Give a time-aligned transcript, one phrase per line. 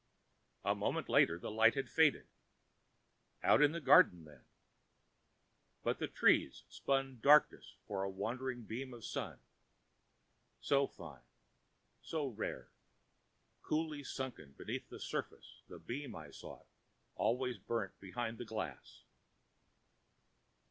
[0.65, 2.27] A moment later the light had faded.
[3.43, 4.45] Out in the garden then?
[5.83, 6.15] But the [Pg
[6.49, 9.37] 5]trees spun darkness for a wandering beam of sun.
[10.59, 11.21] So fine,
[12.01, 12.71] so rare,
[13.61, 16.65] coolly sunk beneath the surface the beam I sought
[17.13, 19.03] always burnt behind the glass.